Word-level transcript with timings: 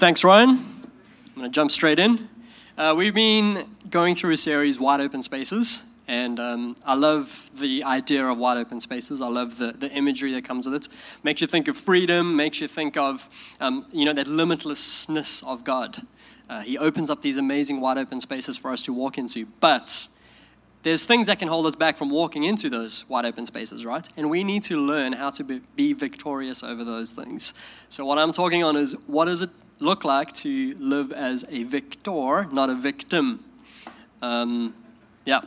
Thanks, 0.00 0.24
Ryan. 0.24 0.48
I'm 0.48 1.34
going 1.36 1.44
to 1.44 1.50
jump 1.50 1.70
straight 1.70 1.98
in. 1.98 2.30
Uh, 2.78 2.94
we've 2.96 3.12
been 3.12 3.68
going 3.90 4.14
through 4.14 4.32
a 4.32 4.36
series, 4.38 4.80
Wide 4.80 4.98
Open 4.98 5.20
Spaces, 5.20 5.82
and 6.08 6.40
um, 6.40 6.76
I 6.86 6.94
love 6.94 7.50
the 7.54 7.84
idea 7.84 8.26
of 8.26 8.38
wide 8.38 8.56
open 8.56 8.80
spaces. 8.80 9.20
I 9.20 9.28
love 9.28 9.58
the, 9.58 9.72
the 9.72 9.90
imagery 9.90 10.32
that 10.32 10.42
comes 10.42 10.64
with 10.64 10.74
it. 10.74 10.88
Makes 11.22 11.42
you 11.42 11.46
think 11.46 11.68
of 11.68 11.76
freedom, 11.76 12.34
makes 12.34 12.62
you 12.62 12.66
think 12.66 12.96
of, 12.96 13.28
um, 13.60 13.84
you 13.92 14.06
know, 14.06 14.14
that 14.14 14.26
limitlessness 14.26 15.46
of 15.46 15.64
God. 15.64 15.98
Uh, 16.48 16.62
he 16.62 16.78
opens 16.78 17.10
up 17.10 17.20
these 17.20 17.36
amazing 17.36 17.82
wide 17.82 17.98
open 17.98 18.22
spaces 18.22 18.56
for 18.56 18.72
us 18.72 18.80
to 18.80 18.94
walk 18.94 19.18
into. 19.18 19.48
But 19.60 20.08
there's 20.82 21.04
things 21.04 21.26
that 21.26 21.38
can 21.38 21.48
hold 21.48 21.66
us 21.66 21.76
back 21.76 21.98
from 21.98 22.08
walking 22.08 22.44
into 22.44 22.70
those 22.70 23.06
wide 23.10 23.26
open 23.26 23.44
spaces, 23.44 23.84
right? 23.84 24.08
And 24.16 24.30
we 24.30 24.44
need 24.44 24.62
to 24.62 24.78
learn 24.78 25.12
how 25.12 25.28
to 25.28 25.44
be, 25.44 25.60
be 25.76 25.92
victorious 25.92 26.62
over 26.62 26.84
those 26.84 27.12
things. 27.12 27.52
So, 27.90 28.06
what 28.06 28.16
I'm 28.18 28.32
talking 28.32 28.64
on 28.64 28.76
is 28.76 28.94
what 29.06 29.26
does 29.26 29.42
it 29.42 29.50
look 29.80 30.04
like 30.04 30.32
to 30.32 30.76
live 30.78 31.12
as 31.12 31.44
a 31.48 31.64
victor, 31.64 32.46
not 32.52 32.70
a 32.70 32.74
victim? 32.74 33.44
Um, 34.22 34.74
yeah. 35.24 35.40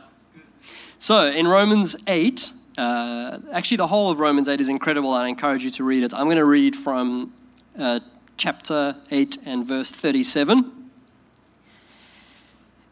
So, 0.98 1.26
in 1.26 1.46
Romans 1.46 1.96
8, 2.06 2.52
uh, 2.76 3.38
actually, 3.52 3.76
the 3.76 3.86
whole 3.86 4.10
of 4.10 4.18
Romans 4.18 4.48
8 4.48 4.60
is 4.60 4.68
incredible, 4.68 5.14
I 5.14 5.28
encourage 5.28 5.64
you 5.64 5.70
to 5.70 5.84
read 5.84 6.02
it. 6.02 6.12
I'm 6.12 6.24
going 6.24 6.36
to 6.36 6.44
read 6.44 6.76
from 6.76 7.32
uh, 7.78 8.00
chapter 8.36 8.96
8 9.10 9.38
and 9.46 9.66
verse 9.66 9.90
37. 9.90 10.72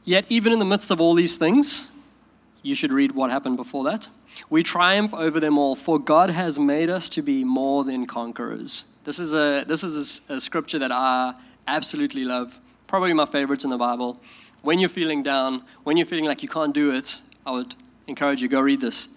Yet, 0.04 0.24
even 0.28 0.52
in 0.52 0.58
the 0.58 0.64
midst 0.64 0.90
of 0.90 1.00
all 1.00 1.14
these 1.14 1.36
things, 1.36 1.92
you 2.62 2.74
should 2.74 2.92
read 2.92 3.12
what 3.12 3.30
happened 3.30 3.56
before 3.56 3.84
that. 3.84 4.08
We 4.48 4.62
triumph 4.62 5.14
over 5.14 5.40
them 5.40 5.58
all, 5.58 5.74
for 5.74 5.98
God 5.98 6.30
has 6.30 6.58
made 6.58 6.90
us 6.90 7.08
to 7.10 7.22
be 7.22 7.44
more 7.44 7.84
than 7.84 8.06
conquerors. 8.06 8.84
This 9.04 9.18
is 9.18 9.34
a, 9.34 9.64
this 9.66 9.82
is 9.82 10.22
a, 10.28 10.34
a 10.34 10.40
scripture 10.40 10.78
that 10.78 10.92
I 10.92 11.34
absolutely 11.66 12.24
love, 12.24 12.60
probably 12.86 13.12
my 13.12 13.26
favorites 13.26 13.64
in 13.64 13.70
the 13.70 13.78
Bible. 13.78 14.20
When 14.62 14.78
you're 14.78 14.88
feeling 14.88 15.22
down, 15.22 15.64
when 15.82 15.96
you're 15.96 16.06
feeling 16.06 16.24
like 16.24 16.42
you 16.42 16.48
can't 16.48 16.72
do 16.72 16.94
it, 16.94 17.20
I 17.44 17.50
would 17.50 17.74
encourage 18.06 18.40
you 18.42 18.48
go 18.48 18.60
read 18.60 18.80
this. 18.80 19.08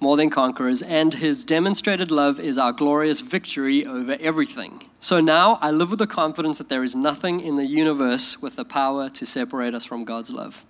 More 0.00 0.16
than 0.16 0.30
conquerors, 0.30 0.82
and 0.82 1.14
his 1.14 1.44
demonstrated 1.44 2.10
love 2.10 2.40
is 2.40 2.58
our 2.58 2.72
glorious 2.72 3.20
victory 3.20 3.86
over 3.86 4.16
everything. 4.20 4.90
So 4.98 5.20
now 5.20 5.60
I 5.62 5.70
live 5.70 5.90
with 5.90 6.00
the 6.00 6.08
confidence 6.08 6.58
that 6.58 6.68
there 6.68 6.82
is 6.82 6.96
nothing 6.96 7.38
in 7.38 7.54
the 7.54 7.66
universe 7.66 8.42
with 8.42 8.56
the 8.56 8.64
power 8.64 9.08
to 9.10 9.24
separate 9.24 9.74
us 9.74 9.84
from 9.84 10.04
God's 10.04 10.30
love. 10.30 10.64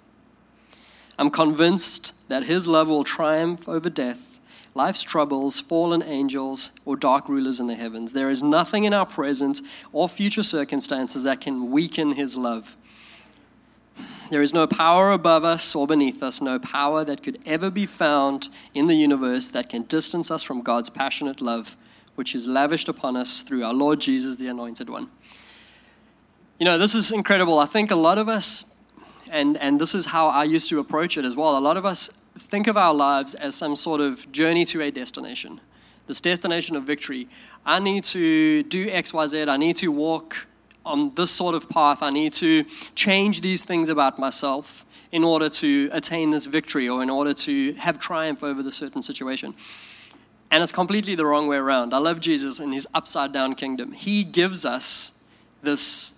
I'm 1.18 1.30
convinced 1.30 2.12
that 2.28 2.44
His 2.44 2.68
love 2.68 2.90
will 2.90 3.04
triumph 3.04 3.66
over 3.66 3.88
death, 3.88 4.31
life's 4.74 5.02
troubles, 5.02 5.60
fallen 5.60 6.02
angels, 6.02 6.72
or 6.84 6.96
dark 6.96 7.28
rulers 7.28 7.60
in 7.60 7.66
the 7.66 7.74
heavens. 7.74 8.12
There 8.12 8.30
is 8.30 8.42
nothing 8.42 8.84
in 8.84 8.94
our 8.94 9.06
present 9.06 9.60
or 9.92 10.08
future 10.08 10.42
circumstances 10.42 11.24
that 11.24 11.40
can 11.40 11.70
weaken 11.70 12.12
His 12.12 12.36
love. 12.36 12.76
There 14.30 14.42
is 14.42 14.54
no 14.54 14.66
power 14.66 15.12
above 15.12 15.44
us 15.44 15.74
or 15.74 15.86
beneath 15.86 16.22
us, 16.22 16.40
no 16.40 16.58
power 16.58 17.04
that 17.04 17.22
could 17.22 17.38
ever 17.44 17.70
be 17.70 17.84
found 17.84 18.48
in 18.72 18.86
the 18.86 18.94
universe 18.94 19.48
that 19.48 19.68
can 19.68 19.82
distance 19.82 20.30
us 20.30 20.42
from 20.42 20.62
God's 20.62 20.88
passionate 20.88 21.42
love, 21.42 21.76
which 22.14 22.34
is 22.34 22.46
lavished 22.46 22.88
upon 22.88 23.14
us 23.16 23.42
through 23.42 23.62
our 23.62 23.74
Lord 23.74 24.00
Jesus, 24.00 24.36
the 24.36 24.48
Anointed 24.48 24.88
One. 24.88 25.08
You 26.58 26.64
know, 26.64 26.78
this 26.78 26.94
is 26.94 27.12
incredible. 27.12 27.58
I 27.58 27.66
think 27.66 27.90
a 27.90 27.96
lot 27.96 28.16
of 28.16 28.28
us 28.28 28.64
and, 29.32 29.56
and 29.56 29.80
this 29.80 29.94
is 29.94 30.06
how 30.06 30.28
I 30.28 30.44
used 30.44 30.68
to 30.68 30.78
approach 30.78 31.16
it 31.16 31.24
as 31.24 31.34
well. 31.34 31.56
A 31.56 31.60
lot 31.60 31.78
of 31.78 31.86
us 31.86 32.10
think 32.38 32.66
of 32.66 32.76
our 32.76 32.94
lives 32.94 33.34
as 33.34 33.54
some 33.54 33.76
sort 33.76 34.00
of 34.00 34.30
journey 34.32 34.64
to 34.66 34.82
a 34.82 34.90
destination, 34.90 35.60
this 36.06 36.20
destination 36.20 36.76
of 36.76 36.84
victory. 36.84 37.28
I 37.64 37.78
need 37.78 38.04
to 38.04 38.62
do 38.64 38.88
X, 38.90 39.12
Y, 39.12 39.26
Z. 39.26 39.42
I 39.48 39.56
need 39.56 39.76
to 39.78 39.88
walk 39.88 40.46
on 40.84 41.10
this 41.10 41.30
sort 41.30 41.54
of 41.54 41.68
path. 41.68 42.02
I 42.02 42.10
need 42.10 42.32
to 42.34 42.64
change 42.94 43.40
these 43.40 43.64
things 43.64 43.88
about 43.88 44.18
myself 44.18 44.84
in 45.12 45.24
order 45.24 45.48
to 45.48 45.90
attain 45.92 46.30
this 46.30 46.46
victory 46.46 46.88
or 46.88 47.02
in 47.02 47.10
order 47.10 47.34
to 47.34 47.74
have 47.74 47.98
triumph 47.98 48.42
over 48.42 48.62
the 48.62 48.72
certain 48.72 49.02
situation. 49.02 49.54
And 50.50 50.62
it's 50.62 50.72
completely 50.72 51.14
the 51.14 51.24
wrong 51.24 51.46
way 51.46 51.56
around. 51.56 51.94
I 51.94 51.98
love 51.98 52.20
Jesus 52.20 52.60
and 52.60 52.74
his 52.74 52.86
upside 52.92 53.32
down 53.32 53.54
kingdom. 53.54 53.92
He 53.92 54.24
gives 54.24 54.66
us 54.66 55.12
this 55.62 56.12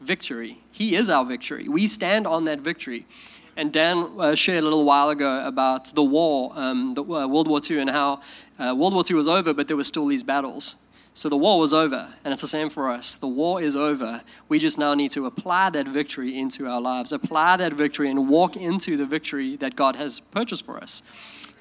victory. 0.00 0.60
He 0.70 0.94
is 0.94 1.10
our 1.10 1.24
victory. 1.24 1.68
We 1.68 1.86
stand 1.86 2.26
on 2.26 2.44
that 2.44 2.60
victory. 2.60 3.06
And 3.56 3.72
Dan 3.72 4.10
uh, 4.18 4.34
shared 4.34 4.60
a 4.60 4.64
little 4.64 4.84
while 4.84 5.08
ago 5.08 5.46
about 5.46 5.94
the 5.94 6.02
war, 6.02 6.52
um, 6.54 6.94
the, 6.94 7.02
uh, 7.02 7.26
World 7.26 7.48
War 7.48 7.60
II, 7.68 7.80
and 7.80 7.90
how 7.90 8.20
uh, 8.58 8.74
World 8.76 8.92
War 8.92 9.02
II 9.08 9.16
was 9.16 9.28
over, 9.28 9.54
but 9.54 9.66
there 9.66 9.76
were 9.76 9.84
still 9.84 10.06
these 10.06 10.22
battles. 10.22 10.76
So 11.14 11.30
the 11.30 11.36
war 11.38 11.58
was 11.58 11.72
over, 11.72 12.12
and 12.22 12.32
it's 12.32 12.42
the 12.42 12.48
same 12.48 12.68
for 12.68 12.90
us. 12.90 13.16
The 13.16 13.26
war 13.26 13.62
is 13.62 13.74
over. 13.74 14.22
We 14.50 14.58
just 14.58 14.76
now 14.76 14.92
need 14.92 15.10
to 15.12 15.24
apply 15.24 15.70
that 15.70 15.88
victory 15.88 16.38
into 16.38 16.66
our 16.66 16.78
lives, 16.78 17.10
apply 17.10 17.56
that 17.56 17.72
victory, 17.72 18.10
and 18.10 18.28
walk 18.28 18.54
into 18.54 18.98
the 18.98 19.06
victory 19.06 19.56
that 19.56 19.76
God 19.76 19.96
has 19.96 20.20
purchased 20.20 20.66
for 20.66 20.76
us 20.76 21.02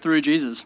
through 0.02 0.20
Jesus. 0.20 0.66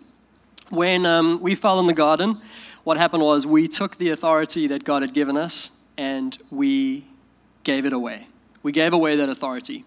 When 0.70 1.06
um, 1.06 1.40
we 1.40 1.54
fell 1.54 1.80
in 1.80 1.86
the 1.86 1.94
garden, 1.94 2.42
what 2.84 2.98
happened 2.98 3.22
was 3.22 3.46
we 3.46 3.68
took 3.68 3.98
the 3.98 4.10
authority 4.10 4.66
that 4.66 4.84
God 4.84 5.04
had 5.04 5.14
given 5.14 5.38
us 5.38 5.70
and 5.96 6.36
we 6.50 7.06
gave 7.64 7.86
it 7.86 7.94
away. 7.94 8.28
We 8.64 8.72
gave 8.72 8.94
away 8.94 9.16
that 9.18 9.30
authority. 9.30 9.84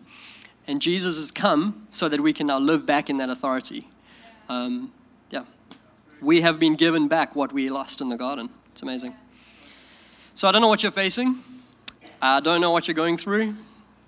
And 0.66 0.80
Jesus 0.80 1.16
has 1.16 1.30
come 1.30 1.86
so 1.88 2.08
that 2.08 2.20
we 2.20 2.32
can 2.32 2.46
now 2.46 2.58
live 2.58 2.86
back 2.86 3.10
in 3.10 3.16
that 3.16 3.28
authority. 3.30 3.88
Um, 4.48 4.92
yeah. 5.30 5.44
We 6.20 6.42
have 6.42 6.58
been 6.58 6.74
given 6.74 7.08
back 7.08 7.34
what 7.34 7.52
we 7.52 7.68
lost 7.68 8.00
in 8.00 8.08
the 8.08 8.16
garden. 8.16 8.50
It's 8.70 8.82
amazing. 8.82 9.14
So 10.34 10.48
I 10.48 10.52
don't 10.52 10.62
know 10.62 10.68
what 10.68 10.82
you're 10.82 10.92
facing. 10.92 11.38
I 12.20 12.40
don't 12.40 12.60
know 12.60 12.70
what 12.70 12.86
you're 12.86 12.94
going 12.94 13.18
through. 13.18 13.56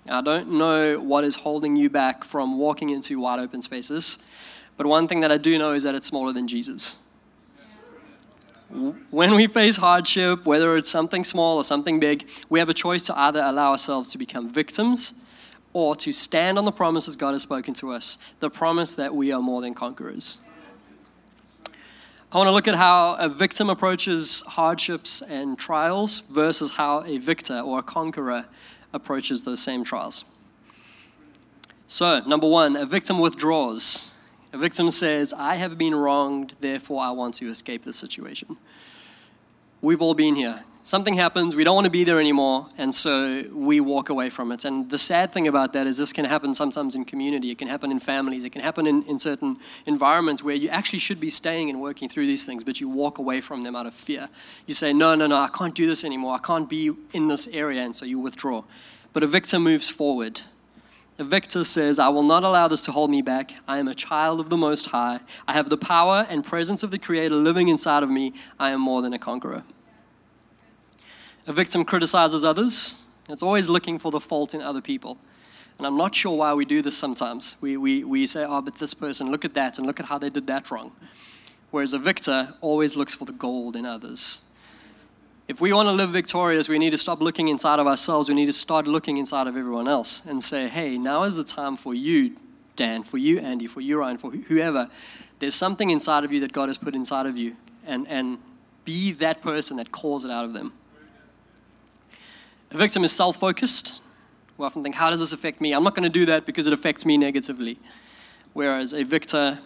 I 0.07 0.21
don't 0.21 0.51
know 0.53 0.99
what 0.99 1.23
is 1.23 1.35
holding 1.37 1.75
you 1.75 1.89
back 1.89 2.23
from 2.23 2.57
walking 2.57 2.89
into 2.89 3.19
wide 3.19 3.39
open 3.39 3.61
spaces. 3.61 4.17
But 4.77 4.87
one 4.87 5.07
thing 5.07 5.21
that 5.21 5.31
I 5.31 5.37
do 5.37 5.57
know 5.57 5.73
is 5.73 5.83
that 5.83 5.95
it's 5.95 6.07
smaller 6.07 6.31
than 6.31 6.47
Jesus 6.47 6.99
when 9.11 9.35
we 9.35 9.47
face 9.47 9.77
hardship, 9.77 10.45
whether 10.45 10.75
it's 10.75 10.89
something 10.89 11.23
small 11.23 11.57
or 11.57 11.63
something 11.63 11.99
big, 11.99 12.27
we 12.49 12.59
have 12.59 12.69
a 12.69 12.73
choice 12.73 13.05
to 13.05 13.17
either 13.17 13.41
allow 13.41 13.71
ourselves 13.71 14.11
to 14.11 14.17
become 14.17 14.49
victims 14.49 15.13
or 15.75 15.93
to 15.93 16.13
stand 16.13 16.57
on 16.57 16.63
the 16.63 16.71
promises 16.71 17.17
God 17.17 17.33
has 17.33 17.41
spoken 17.41 17.73
to 17.73 17.91
us, 17.91 18.17
the 18.39 18.49
promise 18.49 18.95
that 18.95 19.13
we 19.13 19.33
are 19.33 19.41
more 19.41 19.59
than 19.59 19.73
conquerors. 19.73 20.37
I 22.31 22.37
want 22.37 22.47
to 22.47 22.53
look 22.53 22.69
at 22.69 22.75
how 22.75 23.15
a 23.15 23.27
victim 23.27 23.69
approaches 23.69 24.41
hardships 24.47 25.21
and 25.21 25.59
trials 25.59 26.21
versus 26.21 26.71
how 26.71 27.03
a 27.03 27.17
victor 27.17 27.59
or 27.59 27.79
a 27.79 27.83
conqueror 27.83 28.45
approaches 28.93 29.41
those 29.41 29.61
same 29.61 29.83
trials. 29.83 30.23
So, 31.87 32.21
number 32.21 32.47
one, 32.47 32.77
a 32.77 32.85
victim 32.85 33.19
withdraws. 33.19 34.13
A 34.53 34.57
victim 34.57 34.89
says, 34.91 35.33
I 35.33 35.55
have 35.55 35.77
been 35.77 35.93
wronged, 35.93 36.55
therefore 36.61 37.03
I 37.03 37.11
want 37.11 37.33
to 37.35 37.49
escape 37.49 37.83
this 37.83 37.97
situation. 37.97 38.55
We've 39.81 40.01
all 40.01 40.13
been 40.13 40.35
here. 40.35 40.63
Something 40.87 41.15
happens, 41.15 41.55
we 41.55 41.63
don't 41.63 41.73
want 41.73 41.85
to 41.85 41.91
be 41.91 42.03
there 42.03 42.19
anymore, 42.19 42.67
and 42.77 42.93
so 42.93 43.43
we 43.51 43.79
walk 43.79 44.09
away 44.09 44.29
from 44.29 44.51
it. 44.51 44.65
And 44.65 44.87
the 44.91 44.99
sad 44.99 45.31
thing 45.31 45.47
about 45.47 45.73
that 45.73 45.87
is 45.87 45.97
this 45.97 46.13
can 46.13 46.25
happen 46.25 46.53
sometimes 46.53 46.93
in 46.93 47.05
community, 47.05 47.49
it 47.49 47.57
can 47.57 47.67
happen 47.67 47.89
in 47.89 47.99
families, 47.99 48.45
it 48.45 48.51
can 48.51 48.61
happen 48.61 48.85
in, 48.85 49.01
in 49.05 49.17
certain 49.17 49.57
environments 49.87 50.43
where 50.43 50.53
you 50.53 50.69
actually 50.69 50.99
should 50.99 51.19
be 51.19 51.31
staying 51.31 51.71
and 51.71 51.81
working 51.81 52.07
through 52.07 52.27
these 52.27 52.45
things, 52.45 52.63
but 52.63 52.79
you 52.79 52.87
walk 52.87 53.17
away 53.17 53.41
from 53.41 53.63
them 53.63 53.75
out 53.75 53.87
of 53.87 53.95
fear. 53.95 54.29
You 54.67 54.75
say, 54.75 54.93
No, 54.93 55.15
no, 55.15 55.25
no, 55.25 55.37
I 55.37 55.47
can't 55.47 55.73
do 55.73 55.87
this 55.87 56.03
anymore, 56.03 56.35
I 56.35 56.37
can't 56.37 56.69
be 56.69 56.91
in 57.13 57.29
this 57.29 57.47
area, 57.47 57.81
and 57.81 57.95
so 57.95 58.05
you 58.05 58.19
withdraw. 58.19 58.63
But 59.11 59.23
a 59.23 59.27
victor 59.27 59.57
moves 59.59 59.89
forward 59.89 60.41
A 61.17 61.23
victor 61.23 61.63
says, 61.63 61.97
I 61.97 62.09
will 62.09 62.21
not 62.21 62.43
allow 62.43 62.67
this 62.67 62.81
to 62.81 62.91
hold 62.91 63.09
me 63.09 63.23
back. 63.23 63.55
I 63.67 63.79
am 63.79 63.87
a 63.87 63.95
child 63.95 64.39
of 64.39 64.51
the 64.51 64.57
Most 64.57 64.85
High. 64.87 65.21
I 65.47 65.53
have 65.53 65.71
the 65.71 65.77
power 65.77 66.27
and 66.29 66.43
presence 66.43 66.83
of 66.83 66.91
the 66.91 66.99
Creator 66.99 67.33
living 67.33 67.69
inside 67.69 68.03
of 68.03 68.11
me. 68.11 68.33
I 68.59 68.69
am 68.69 68.81
more 68.81 69.01
than 69.01 69.13
a 69.13 69.17
conqueror. 69.17 69.63
A 71.47 71.53
victim 71.53 71.85
criticizes 71.85 72.43
others. 72.43 73.03
It's 73.29 73.43
always 73.43 73.69
looking 73.69 73.99
for 73.99 74.11
the 74.11 74.19
fault 74.19 74.53
in 74.53 74.61
other 74.61 74.81
people. 74.81 75.17
And 75.77 75.85
I'm 75.85 75.97
not 75.97 76.15
sure 76.15 76.37
why 76.37 76.53
we 76.53 76.65
do 76.65 76.81
this 76.81 76.97
sometimes. 76.97 77.55
We, 77.61 77.77
we, 77.77 78.03
we 78.03 78.25
say, 78.25 78.45
oh, 78.45 78.61
but 78.61 78.79
this 78.79 78.93
person, 78.93 79.29
look 79.29 79.45
at 79.45 79.53
that, 79.55 79.77
and 79.77 79.85
look 79.85 79.99
at 79.99 80.07
how 80.07 80.17
they 80.17 80.29
did 80.29 80.47
that 80.47 80.71
wrong. 80.71 80.93
Whereas 81.71 81.93
a 81.93 81.99
victor 81.99 82.53
always 82.61 82.95
looks 82.95 83.13
for 83.13 83.25
the 83.25 83.33
gold 83.33 83.75
in 83.75 83.85
others. 83.85 84.41
If 85.47 85.61
we 85.61 85.73
want 85.73 85.87
to 85.87 85.91
live 85.91 86.09
victorious, 86.09 86.67
we 86.67 86.79
need 86.79 86.91
to 86.91 86.97
stop 86.97 87.21
looking 87.21 87.49
inside 87.49 87.79
of 87.79 87.85
ourselves. 87.85 88.29
We 88.29 88.35
need 88.35 88.47
to 88.47 88.53
start 88.53 88.87
looking 88.87 89.17
inside 89.17 89.45
of 89.45 89.55
everyone 89.55 89.87
else 89.87 90.25
and 90.25 90.41
say, 90.41 90.67
hey, 90.67 90.97
now 90.97 91.23
is 91.23 91.35
the 91.35 91.43
time 91.43 91.75
for 91.75 91.93
you, 91.93 92.37
Dan, 92.75 93.03
for 93.03 93.17
you, 93.17 93.39
Andy, 93.39 93.67
for 93.67 93.81
you, 93.81 93.99
Ryan, 93.99 94.17
for 94.17 94.31
whoever. 94.31 94.89
There's 95.37 95.53
something 95.53 95.91
inside 95.91 96.23
of 96.23 96.31
you 96.31 96.39
that 96.39 96.53
God 96.53 96.69
has 96.69 96.77
put 96.79 96.95
inside 96.95 97.27
of 97.27 97.37
you, 97.37 97.57
and, 97.85 98.07
and 98.07 98.39
be 98.85 99.11
that 99.11 99.41
person 99.41 99.77
that 99.77 99.91
calls 99.91 100.25
it 100.25 100.31
out 100.31 100.45
of 100.45 100.53
them. 100.53 100.73
A 102.75 102.77
victim 102.77 103.05
is 103.05 103.13
self 103.13 103.37
focused. 103.37 104.01
We 104.57 104.65
often 104.65 104.83
think, 104.83 104.95
how 104.95 105.09
does 105.09 105.21
this 105.21 105.31
affect 105.31 105.61
me? 105.61 105.71
I'm 105.71 105.85
not 105.85 105.95
going 105.95 106.03
to 106.03 106.09
do 106.09 106.25
that 106.25 106.45
because 106.45 106.67
it 106.67 106.73
affects 106.73 107.05
me 107.05 107.17
negatively. 107.17 107.79
Whereas 108.51 108.91
a 108.91 109.03
victor 109.03 109.59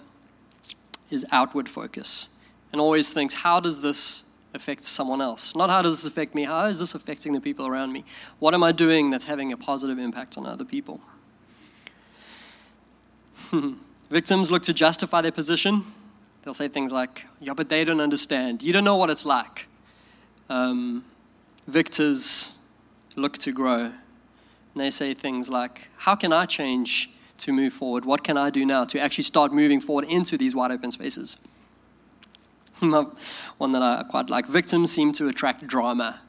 is 1.10 1.26
outward 1.32 1.68
focus 1.68 2.30
and 2.72 2.80
always 2.80 3.12
thinks, 3.12 3.34
how 3.34 3.60
does 3.60 3.82
this 3.82 4.26
affect 4.54 4.84
someone 4.84 5.22
else. 5.22 5.56
Not 5.56 5.72
how 5.72 5.82
does 5.82 5.96
this 5.96 6.06
affect 6.06 6.36
me, 6.36 6.44
how 6.44 6.66
is 6.66 6.80
this 6.80 6.94
affecting 6.94 7.34
the 7.34 7.42
people 7.42 7.66
around 7.66 7.94
me? 7.94 8.06
What 8.38 8.54
am 8.54 8.64
I 8.64 8.72
doing 8.72 9.10
that's 9.10 9.26
having 9.26 9.52
a 9.52 9.58
positive 9.58 9.98
impact 9.98 10.38
on 10.38 10.46
other 10.46 10.66
people? 10.66 11.02
Victims 14.12 14.52
look 14.52 14.62
to 14.64 14.74
justify 14.74 15.22
their 15.22 15.32
position. 15.32 15.84
They'll 16.44 16.54
say 16.54 16.68
things 16.68 16.92
like, 16.92 17.26
Yeah, 17.40 17.54
but 17.56 17.70
they 17.70 17.84
don't 17.84 18.02
understand. 18.02 18.62
You 18.62 18.72
don't 18.72 18.84
know 18.84 18.98
what 18.98 19.10
it's 19.10 19.26
like. 19.26 19.68
Um, 20.48 21.06
victors 21.68 22.59
look 23.16 23.38
to 23.40 23.52
grow. 23.52 23.78
And 23.86 23.94
they 24.76 24.90
say 24.90 25.14
things 25.14 25.50
like, 25.50 25.90
How 25.98 26.16
can 26.16 26.32
I 26.32 26.46
change 26.46 27.10
to 27.40 27.54
move 27.54 27.74
forward? 27.74 28.06
What 28.06 28.24
can 28.24 28.38
I 28.38 28.50
do 28.50 28.66
now 28.66 28.84
to 28.86 29.00
actually 29.00 29.24
start 29.24 29.52
moving 29.52 29.82
forward 29.82 30.06
into 30.06 30.38
these 30.38 30.56
wide 30.56 30.72
open 30.72 30.92
spaces? 30.92 31.38
One 32.80 33.72
that 33.72 33.82
I 33.82 34.04
quite 34.10 34.30
like. 34.30 34.46
Victims 34.48 34.92
seem 34.92 35.12
to 35.14 35.28
attract 35.28 35.66
drama. 35.68 36.22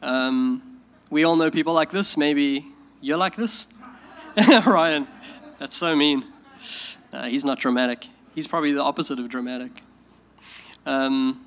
Um, 0.00 0.80
we 1.10 1.24
all 1.24 1.36
know 1.36 1.50
people 1.50 1.74
like 1.74 1.90
this. 1.90 2.16
Maybe 2.16 2.66
you're 3.00 3.18
like 3.18 3.36
this? 3.36 3.66
Ryan, 4.66 5.06
that's 5.58 5.76
so 5.76 5.94
mean. 5.94 6.24
Uh, 7.12 7.26
he's 7.26 7.44
not 7.44 7.58
dramatic. 7.58 8.08
He's 8.34 8.46
probably 8.46 8.72
the 8.72 8.82
opposite 8.82 9.18
of 9.18 9.28
dramatic. 9.28 9.82
Um, 10.86 11.46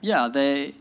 yeah, 0.00 0.28
they, 0.28 0.74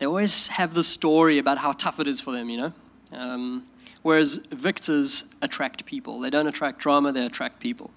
they 0.00 0.06
always 0.06 0.48
have 0.48 0.72
the 0.72 0.82
story 0.82 1.38
about 1.38 1.58
how 1.58 1.72
tough 1.72 2.00
it 2.00 2.08
is 2.08 2.22
for 2.22 2.32
them, 2.32 2.48
you 2.48 2.56
know? 2.56 2.72
Um, 3.12 3.66
whereas 4.00 4.38
victors 4.50 5.26
attract 5.42 5.84
people. 5.84 6.18
They 6.20 6.30
don't 6.30 6.46
attract 6.46 6.78
drama, 6.78 7.12
they 7.12 7.24
attract 7.24 7.60
people. 7.60 7.90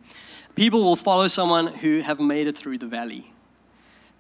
People 0.54 0.84
will 0.84 0.98
follow 0.98 1.30
someone 1.30 1.68
who 1.68 2.02
have 2.02 2.20
made 2.20 2.46
it 2.46 2.58
through 2.58 2.80
the 2.80 2.88
valley. 2.88 3.32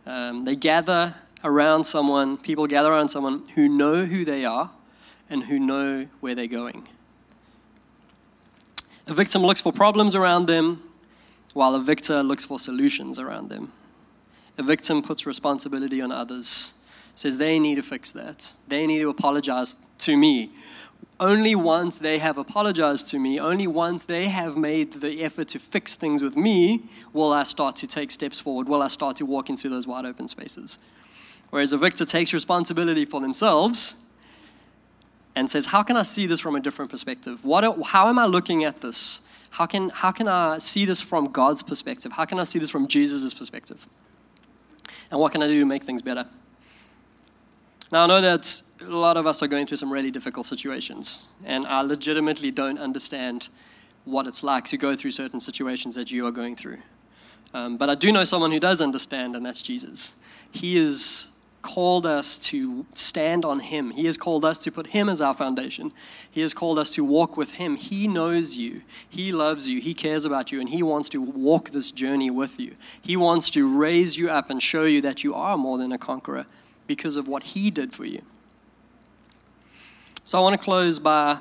Um, 0.06 0.46
they 0.46 0.56
gather 0.56 1.16
around 1.44 1.84
someone, 1.84 2.38
people 2.38 2.68
gather 2.68 2.90
around 2.90 3.10
someone 3.10 3.44
who 3.56 3.68
know 3.68 4.06
who 4.06 4.24
they 4.24 4.46
are 4.46 4.72
and 5.30 5.44
who 5.44 5.60
know 5.60 6.08
where 6.22 6.34
they're 6.34 6.48
going. 6.48 6.88
A 9.08 9.14
victim 9.14 9.42
looks 9.42 9.60
for 9.60 9.74
problems 9.74 10.16
around 10.16 10.46
them, 10.46 10.82
while 11.54 11.76
a 11.76 11.82
victor 11.82 12.24
looks 12.24 12.46
for 12.46 12.58
solutions 12.58 13.20
around 13.20 13.50
them. 13.50 13.74
A 14.58 14.64
victim 14.64 15.02
puts 15.02 15.26
responsibility 15.26 16.00
on 16.02 16.14
others, 16.14 16.74
says 17.16 17.38
they 17.38 17.60
need 17.60 17.76
to 17.76 17.82
fix 17.82 18.12
that. 18.14 18.54
They 18.68 18.88
need 18.88 19.00
to 19.00 19.10
apologize 19.10 19.78
to 20.00 20.18
me. 20.18 20.52
Only 21.20 21.56
once 21.56 22.00
they 22.00 22.18
have 22.18 22.38
apologized 22.38 23.08
to 23.10 23.20
me, 23.20 23.40
only 23.40 23.68
once 23.68 24.06
they 24.06 24.28
have 24.28 24.58
made 24.58 24.94
the 24.94 25.24
effort 25.24 25.48
to 25.50 25.60
fix 25.60 25.96
things 25.96 26.22
with 26.22 26.36
me, 26.36 26.90
will 27.14 27.32
I 27.32 27.44
start 27.44 27.76
to 27.78 27.88
take 27.88 28.10
steps 28.10 28.40
forward, 28.40 28.68
will 28.68 28.82
I 28.82 28.88
start 28.88 29.18
to 29.18 29.26
walk 29.26 29.50
into 29.50 29.70
those 29.70 29.86
wide 29.86 30.06
open 30.06 30.28
spaces. 30.28 30.80
Whereas 31.52 31.72
a 31.72 31.78
victor 31.78 32.04
takes 32.04 32.34
responsibility 32.34 33.06
for 33.06 33.22
themselves 33.22 33.96
and 35.36 35.50
says, 35.50 35.68
How 35.68 35.84
can 35.84 35.96
I 35.96 36.02
see 36.02 36.26
this 36.26 36.40
from 36.40 36.56
a 36.56 36.60
different 36.60 36.90
perspective? 36.90 37.46
What, 37.46 37.64
how 37.86 38.10
am 38.10 38.18
I 38.18 38.26
looking 38.26 38.64
at 38.64 38.82
this? 38.82 39.22
How 39.52 39.68
can, 39.68 39.90
how 39.90 40.12
can 40.12 40.28
I 40.28 40.58
see 40.58 40.84
this 40.84 41.00
from 41.00 41.32
God's 41.32 41.62
perspective? 41.62 42.14
How 42.14 42.26
can 42.26 42.40
I 42.40 42.44
see 42.44 42.58
this 42.58 42.72
from 42.72 42.88
Jesus' 42.88 43.36
perspective? 43.36 43.88
And 45.12 45.20
what 45.20 45.32
can 45.32 45.44
I 45.44 45.48
do 45.48 45.60
to 45.60 45.66
make 45.66 45.84
things 45.84 46.02
better? 46.02 46.26
Now, 47.94 48.06
I 48.06 48.08
know 48.08 48.22
that 48.22 48.64
a 48.82 48.86
lot 48.86 49.18
of 49.18 49.28
us 49.28 49.44
are 49.44 49.48
going 49.48 49.68
through 49.68 49.78
some 49.78 49.94
really 49.94 50.10
difficult 50.10 50.48
situations, 50.48 51.28
and 51.46 51.64
I 51.68 51.82
legitimately 51.82 52.50
don't 52.50 52.80
understand 52.80 53.50
what 54.04 54.26
it's 54.26 54.42
like 54.42 54.66
to 54.70 54.78
go 54.78 54.96
through 54.96 55.12
certain 55.12 55.40
situations 55.40 55.94
that 55.94 56.12
you 56.12 56.26
are 56.26 56.32
going 56.32 56.56
through. 56.56 56.80
Um, 57.54 57.78
but 57.78 57.92
I 57.92 57.94
do 57.94 58.12
know 58.12 58.24
someone 58.24 58.52
who 58.52 58.60
does 58.60 58.82
understand, 58.82 59.36
and 59.36 59.46
that's 59.46 59.62
Jesus. 59.62 60.16
He 60.50 60.76
is 60.76 61.28
called 61.62 62.08
us 62.08 62.40
to 62.40 62.88
stand 62.96 63.46
on 63.46 63.60
Him. 63.60 63.92
He 63.92 64.08
has 64.08 64.18
called 64.18 64.44
us 64.44 64.58
to 64.64 64.72
put 64.72 64.88
Him 64.88 65.08
as 65.08 65.22
our 65.22 65.36
foundation. 65.36 65.94
He 66.32 66.42
has 66.42 66.56
called 66.56 66.80
us 66.80 66.90
to 66.96 67.06
walk 67.06 67.38
with 67.38 67.54
Him. 67.54 67.76
He 67.76 68.08
knows 68.08 68.56
you. 68.56 68.82
He 69.08 69.32
loves 69.32 69.68
you. 69.68 69.80
He 69.80 69.94
cares 69.94 70.26
about 70.26 70.52
you, 70.52 70.60
and 70.60 70.70
He 70.70 70.82
wants 70.82 71.10
to 71.10 71.22
walk 71.22 71.70
this 71.70 71.92
journey 71.92 72.32
with 72.32 72.60
you. 72.60 72.74
He 73.00 73.16
wants 73.16 73.52
to 73.52 73.72
raise 73.72 74.18
you 74.18 74.32
up 74.32 74.50
and 74.50 74.64
show 74.64 74.86
you 74.86 75.00
that 75.02 75.24
you 75.24 75.36
are 75.36 75.60
more 75.60 75.78
than 75.78 75.92
a 75.92 76.00
conqueror 76.00 76.48
because 76.88 77.16
of 77.16 77.28
what 77.28 77.44
He 77.44 77.72
did 77.72 77.94
for 77.94 78.06
you. 78.06 78.22
So 80.26 80.38
I 80.38 80.42
want 80.42 80.60
to 80.60 80.64
close 80.64 81.00
by 81.00 81.40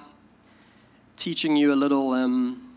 teaching 1.17 1.56
you 1.56 1.73
a 1.73 1.77
little, 1.77 2.12
um, 2.12 2.75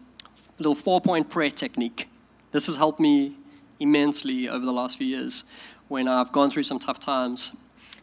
little 0.60 0.76
four 0.76 1.02
point 1.02 1.30
prayer 1.30 1.50
technique. 1.50 2.08
This 2.52 2.68
has 2.68 2.78
helped 2.78 3.00
me 3.00 3.36
immensely 3.80 4.48
over 4.48 4.66
the 4.66 4.72
last 4.72 4.98
few 4.98 5.08
years 5.08 5.44
when 5.88 6.08
I've 6.08 6.32
gone 6.32 6.50
through 6.50 6.64
some 6.64 6.80
tough 6.80 7.00
times. 7.00 7.52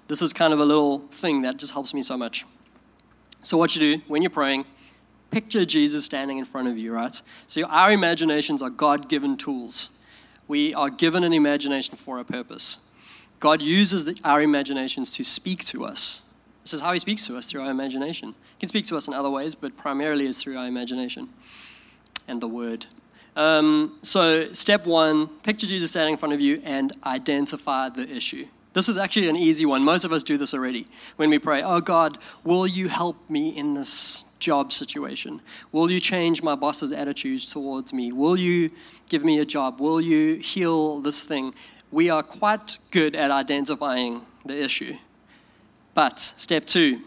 This 0.08 0.20
is 0.20 0.32
kind 0.32 0.52
of 0.52 0.60
a 0.60 0.64
little 0.64 1.00
thing 1.10 1.42
that 1.42 1.56
just 1.56 1.72
helps 1.72 1.94
me 1.94 2.02
so 2.02 2.16
much. 2.16 2.44
So, 3.40 3.56
what 3.56 3.74
you 3.74 3.80
do 3.80 4.02
when 4.08 4.22
you're 4.22 4.30
praying, 4.30 4.66
picture 5.30 5.64
Jesus 5.64 6.04
standing 6.04 6.38
in 6.38 6.44
front 6.44 6.68
of 6.68 6.76
you, 6.76 6.92
right? 6.92 7.20
So, 7.46 7.62
our 7.64 7.92
imaginations 7.92 8.62
are 8.62 8.70
God 8.70 9.08
given 9.08 9.36
tools. 9.36 9.90
We 10.48 10.74
are 10.74 10.90
given 10.90 11.24
an 11.24 11.32
imagination 11.32 11.96
for 11.96 12.18
a 12.18 12.24
purpose. 12.24 12.90
God 13.42 13.60
uses 13.60 14.04
the, 14.04 14.16
our 14.22 14.40
imaginations 14.40 15.10
to 15.16 15.24
speak 15.24 15.64
to 15.64 15.84
us. 15.84 16.22
This 16.62 16.72
is 16.72 16.80
how 16.80 16.92
He 16.92 17.00
speaks 17.00 17.26
to 17.26 17.36
us 17.36 17.50
through 17.50 17.62
our 17.62 17.72
imagination. 17.72 18.36
He 18.56 18.60
can 18.60 18.68
speak 18.68 18.86
to 18.86 18.96
us 18.96 19.08
in 19.08 19.14
other 19.14 19.28
ways, 19.28 19.56
but 19.56 19.76
primarily 19.76 20.26
is 20.26 20.40
through 20.40 20.56
our 20.56 20.68
imagination 20.68 21.28
and 22.28 22.40
the 22.40 22.46
Word. 22.46 22.86
Um, 23.34 23.98
so, 24.00 24.52
step 24.52 24.86
one 24.86 25.26
picture 25.42 25.66
Jesus 25.66 25.90
standing 25.90 26.12
in 26.12 26.18
front 26.18 26.34
of 26.34 26.40
you 26.40 26.62
and 26.62 26.92
identify 27.04 27.88
the 27.88 28.08
issue. 28.08 28.46
This 28.74 28.88
is 28.88 28.96
actually 28.96 29.28
an 29.28 29.34
easy 29.34 29.66
one. 29.66 29.82
Most 29.82 30.04
of 30.04 30.12
us 30.12 30.22
do 30.22 30.38
this 30.38 30.54
already 30.54 30.86
when 31.16 31.28
we 31.28 31.40
pray, 31.40 31.64
Oh 31.64 31.80
God, 31.80 32.18
will 32.44 32.68
you 32.68 32.86
help 32.88 33.28
me 33.28 33.48
in 33.48 33.74
this 33.74 34.22
job 34.38 34.72
situation? 34.72 35.40
Will 35.72 35.90
you 35.90 35.98
change 35.98 36.44
my 36.44 36.54
boss's 36.54 36.92
attitudes 36.92 37.44
towards 37.44 37.92
me? 37.92 38.12
Will 38.12 38.36
you 38.36 38.70
give 39.08 39.24
me 39.24 39.40
a 39.40 39.44
job? 39.44 39.80
Will 39.80 40.00
you 40.00 40.36
heal 40.36 41.00
this 41.00 41.24
thing? 41.24 41.54
We 41.92 42.10
are 42.10 42.22
quite 42.22 42.78
good 42.90 43.14
at 43.14 43.30
identifying 43.30 44.22
the 44.44 44.60
issue. 44.60 44.96
But 45.94 46.18
step 46.18 46.66
two, 46.66 47.02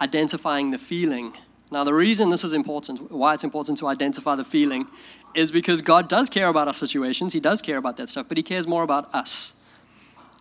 identifying 0.00 0.72
the 0.72 0.78
feeling. 0.78 1.36
Now, 1.70 1.84
the 1.84 1.94
reason 1.94 2.30
this 2.30 2.42
is 2.42 2.52
important, 2.52 3.12
why 3.12 3.34
it's 3.34 3.44
important 3.44 3.78
to 3.78 3.86
identify 3.86 4.34
the 4.34 4.44
feeling, 4.44 4.88
is 5.34 5.52
because 5.52 5.80
God 5.80 6.08
does 6.08 6.28
care 6.28 6.48
about 6.48 6.66
our 6.66 6.74
situations. 6.74 7.32
He 7.32 7.40
does 7.40 7.62
care 7.62 7.76
about 7.76 7.96
that 7.98 8.08
stuff, 8.08 8.26
but 8.26 8.36
He 8.36 8.42
cares 8.42 8.66
more 8.66 8.82
about 8.82 9.14
us. 9.14 9.54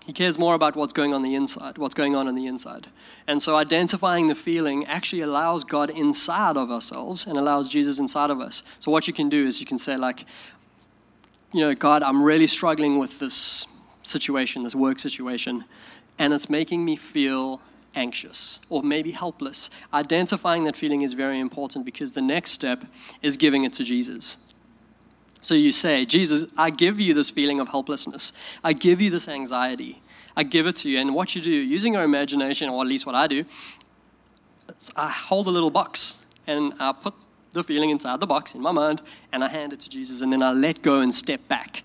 He 0.10 0.13
cares 0.13 0.39
more 0.39 0.56
about 0.56 0.75
what's 0.75 0.92
going 0.92 1.13
on 1.13 1.21
the 1.21 1.36
inside, 1.36 1.77
what's 1.77 1.94
going 1.94 2.16
on 2.16 2.27
on 2.27 2.33
the 2.33 2.48
inside. 2.48 2.88
And 3.27 3.39
so 3.39 3.56
identifying 3.56 4.27
the 4.27 4.33
feeling 4.33 4.83
actually 4.88 5.21
allows 5.21 5.64
God 5.64 5.92
inside 5.92 6.57
of 6.57 6.71
ourselves 6.71 7.28
and 7.28 7.38
allows 7.38 7.69
Jesus 7.69 7.99
inside 7.99 8.31
of 8.31 8.42
us. 8.42 8.64
So 8.80 8.90
what 8.90 9.06
you 9.06 9.14
can 9.14 9.30
do 9.30 9.45
is 9.45 9.59
you 9.59 9.68
can 9.68 9.78
say 9.78 9.97
like, 9.97 10.26
you 11.52 11.62
know, 11.62 11.74
God, 11.74 12.04
I'm 12.04 12.22
really 12.22 12.48
struggling 12.48 13.00
with 13.00 13.20
this 13.20 13.66
situation, 14.04 14.64
this 14.64 14.76
work 14.76 15.00
situation, 15.00 15.66
and 16.18 16.34
it's 16.34 16.50
making 16.50 16.86
me 16.86 16.96
feel 16.96 17.62
anxious 17.96 18.60
or 18.70 18.84
maybe 18.84 19.12
helpless. 19.12 19.70
Identifying 19.94 20.64
that 20.66 20.76
feeling 20.76 21.02
is 21.02 21.14
very 21.14 21.40
important 21.40 21.86
because 21.86 22.14
the 22.14 22.22
next 22.22 22.52
step 22.52 22.86
is 23.22 23.38
giving 23.38 23.64
it 23.64 23.74
to 23.74 23.84
Jesus. 23.84 24.38
So 25.42 25.56
you 25.56 25.72
say, 25.72 26.06
Jesus, 26.06 26.46
I 26.58 26.70
give 26.70 27.00
you 27.00 27.14
this 27.14 27.30
feeling 27.30 27.60
of 27.60 27.70
helplessness. 27.70 28.34
I 28.64 28.74
give 28.74 29.00
you 29.00 29.10
this 29.10 29.28
anxiety. 29.28 30.02
I 30.36 30.44
give 30.44 30.68
it 30.68 30.76
to 30.78 30.90
you. 30.90 31.00
And 31.00 31.16
what 31.16 31.36
you 31.36 31.42
do, 31.42 31.52
using 31.52 31.94
your 31.94 32.04
imagination, 32.04 32.70
or 32.70 32.82
at 32.82 32.88
least 32.88 33.06
what 33.06 33.16
I 33.16 33.28
do, 33.28 33.46
I 34.96 35.10
hold 35.10 35.48
a 35.48 35.52
little 35.52 35.70
box 35.72 36.24
and 36.46 36.74
I 36.80 36.92
put 36.92 37.14
the 37.52 37.64
feeling 37.64 37.90
inside 37.90 38.20
the 38.20 38.28
box 38.28 38.54
in 38.54 38.62
my 38.62 38.72
mind 38.72 39.02
and 39.32 39.44
I 39.44 39.48
hand 39.48 39.74
it 39.74 39.80
to 39.82 39.90
Jesus 39.90 40.22
and 40.22 40.32
then 40.32 40.44
I 40.44 40.52
let 40.52 40.82
go 40.82 41.02
and 41.02 41.14
step 41.14 41.48
back. 41.48 41.84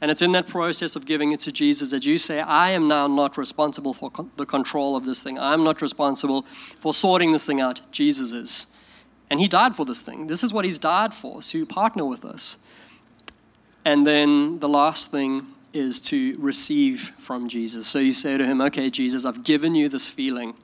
And 0.00 0.10
it's 0.10 0.22
in 0.22 0.32
that 0.32 0.46
process 0.46 0.96
of 0.96 1.04
giving 1.04 1.32
it 1.32 1.40
to 1.40 1.52
Jesus 1.52 1.90
that 1.90 2.06
you 2.06 2.16
say, 2.16 2.40
I 2.40 2.70
am 2.70 2.88
now 2.88 3.06
not 3.06 3.36
responsible 3.36 3.92
for 3.92 4.10
con- 4.10 4.30
the 4.36 4.46
control 4.46 4.96
of 4.96 5.04
this 5.04 5.22
thing. 5.22 5.38
I'm 5.38 5.62
not 5.62 5.82
responsible 5.82 6.42
for 6.42 6.94
sorting 6.94 7.32
this 7.32 7.44
thing 7.44 7.60
out. 7.60 7.82
Jesus 7.92 8.32
is. 8.32 8.66
And 9.28 9.40
He 9.40 9.46
died 9.46 9.76
for 9.76 9.84
this 9.84 10.00
thing. 10.00 10.26
This 10.26 10.42
is 10.42 10.54
what 10.54 10.64
He's 10.64 10.78
died 10.78 11.12
for, 11.12 11.42
to 11.42 11.66
partner 11.66 12.06
with 12.06 12.24
us. 12.24 12.56
And 13.84 14.06
then 14.06 14.58
the 14.60 14.68
last 14.68 15.10
thing 15.10 15.46
is 15.72 16.00
to 16.00 16.36
receive 16.38 17.12
from 17.18 17.48
Jesus. 17.48 17.86
So 17.86 17.98
you 17.98 18.12
say 18.12 18.36
to 18.36 18.44
him, 18.44 18.60
Okay, 18.60 18.90
Jesus, 18.90 19.24
I've 19.24 19.44
given 19.44 19.74
you 19.74 19.88
this 19.88 20.08
feeling. 20.08 20.54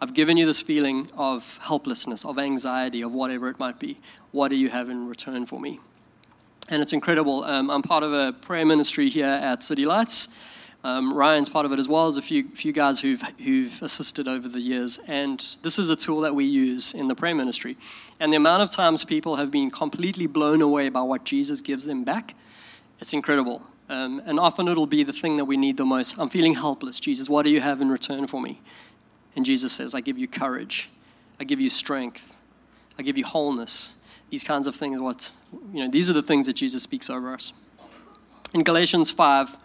I've 0.00 0.14
given 0.14 0.36
you 0.36 0.46
this 0.46 0.60
feeling 0.60 1.10
of 1.16 1.58
helplessness, 1.62 2.24
of 2.24 2.38
anxiety, 2.38 3.02
of 3.02 3.12
whatever 3.12 3.48
it 3.48 3.58
might 3.58 3.78
be. 3.78 3.98
What 4.30 4.48
do 4.48 4.56
you 4.56 4.70
have 4.70 4.88
in 4.88 5.08
return 5.08 5.46
for 5.46 5.60
me? 5.60 5.80
And 6.68 6.82
it's 6.82 6.92
incredible. 6.92 7.44
Um, 7.44 7.70
I'm 7.70 7.82
part 7.82 8.02
of 8.02 8.12
a 8.12 8.32
prayer 8.32 8.64
ministry 8.64 9.08
here 9.08 9.26
at 9.26 9.62
City 9.62 9.84
Lights. 9.84 10.28
Um, 10.84 11.12
Ryan's 11.12 11.48
part 11.48 11.66
of 11.66 11.72
it 11.72 11.78
as 11.78 11.88
well 11.88 12.06
as 12.06 12.16
a 12.16 12.22
few, 12.22 12.48
few 12.50 12.72
guys 12.72 13.00
who've, 13.00 13.22
who've 13.42 13.82
assisted 13.82 14.28
over 14.28 14.48
the 14.48 14.60
years. 14.60 14.98
And 15.08 15.40
this 15.62 15.78
is 15.78 15.90
a 15.90 15.96
tool 15.96 16.20
that 16.20 16.34
we 16.34 16.44
use 16.44 16.94
in 16.94 17.08
the 17.08 17.16
prayer 17.16 17.34
ministry. 17.34 17.76
And 18.20 18.32
the 18.32 18.36
amount 18.36 18.62
of 18.62 18.70
times 18.70 19.04
people 19.04 19.36
have 19.36 19.50
been 19.50 19.70
completely 19.70 20.26
blown 20.26 20.62
away 20.62 20.88
by 20.88 21.02
what 21.02 21.24
Jesus 21.24 21.60
gives 21.60 21.86
them 21.86 22.04
back 22.04 22.34
it's 23.00 23.12
incredible. 23.12 23.62
Um, 23.88 24.20
and 24.26 24.38
often 24.38 24.68
it'll 24.68 24.86
be 24.86 25.02
the 25.02 25.12
thing 25.12 25.36
that 25.36 25.46
we 25.46 25.56
need 25.56 25.76
the 25.76 25.84
most. 25.84 26.16
I'm 26.18 26.28
feeling 26.28 26.54
helpless. 26.54 27.00
Jesus, 27.00 27.28
what 27.28 27.44
do 27.44 27.50
you 27.50 27.60
have 27.60 27.80
in 27.80 27.88
return 27.88 28.26
for 28.26 28.40
me? 28.40 28.60
And 29.38 29.46
Jesus 29.46 29.72
says, 29.72 29.94
I 29.94 30.00
give 30.00 30.18
you 30.18 30.26
courage. 30.26 30.90
I 31.38 31.44
give 31.44 31.60
you 31.60 31.68
strength. 31.68 32.36
I 32.98 33.02
give 33.02 33.16
you 33.16 33.24
wholeness. 33.24 33.94
These 34.30 34.42
kinds 34.42 34.66
of 34.66 34.74
things, 34.74 34.98
what, 34.98 35.30
you 35.72 35.78
know, 35.78 35.88
these 35.88 36.10
are 36.10 36.12
the 36.12 36.24
things 36.24 36.46
that 36.46 36.54
Jesus 36.54 36.82
speaks 36.82 37.08
over 37.08 37.32
us. 37.32 37.52
In 38.52 38.64
Galatians 38.64 39.12
5, 39.12 39.56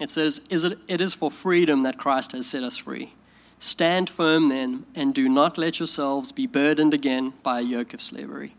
it 0.00 0.10
says, 0.10 0.40
is 0.50 0.64
it, 0.64 0.76
it 0.88 1.00
is 1.00 1.14
for 1.14 1.30
freedom 1.30 1.84
that 1.84 1.98
Christ 1.98 2.32
has 2.32 2.48
set 2.48 2.64
us 2.64 2.76
free. 2.76 3.12
Stand 3.60 4.10
firm 4.10 4.48
then, 4.48 4.86
and 4.96 5.14
do 5.14 5.28
not 5.28 5.56
let 5.56 5.78
yourselves 5.78 6.32
be 6.32 6.48
burdened 6.48 6.92
again 6.92 7.32
by 7.44 7.60
a 7.60 7.62
yoke 7.62 7.94
of 7.94 8.02
slavery. 8.02 8.56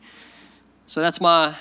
So 0.88 1.01
that's 1.01 1.20
my, 1.20 1.58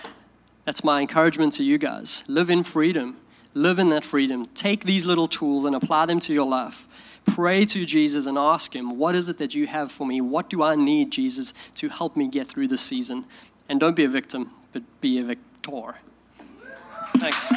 that's 0.64 0.84
my 0.84 1.00
encouragement 1.00 1.54
to 1.54 1.64
you 1.64 1.76
guys. 1.76 2.22
Live 2.28 2.50
in 2.50 2.62
freedom. 2.62 3.16
Live 3.52 3.80
in 3.80 3.88
that 3.88 4.04
freedom. 4.04 4.46
Take 4.54 4.84
these 4.84 5.06
little 5.06 5.26
tools 5.26 5.64
and 5.64 5.74
apply 5.74 6.06
them 6.06 6.20
to 6.20 6.32
your 6.32 6.48
life. 6.48 6.86
Pray 7.24 7.64
to 7.66 7.86
Jesus 7.86 8.26
and 8.26 8.36
ask 8.36 8.74
Him, 8.74 8.98
What 8.98 9.14
is 9.14 9.28
it 9.28 9.38
that 9.38 9.54
you 9.54 9.66
have 9.66 9.90
for 9.90 10.06
me? 10.06 10.20
What 10.20 10.50
do 10.50 10.62
I 10.62 10.74
need, 10.74 11.10
Jesus, 11.10 11.54
to 11.76 11.88
help 11.88 12.16
me 12.16 12.28
get 12.28 12.46
through 12.46 12.68
this 12.68 12.82
season? 12.82 13.24
And 13.68 13.80
don't 13.80 13.96
be 13.96 14.04
a 14.04 14.08
victim, 14.08 14.50
but 14.72 14.82
be 15.00 15.18
a 15.18 15.24
victor. 15.24 15.96
Thanks. 17.18 17.52